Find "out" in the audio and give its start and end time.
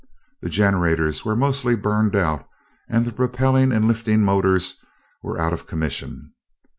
2.15-2.49, 5.39-5.53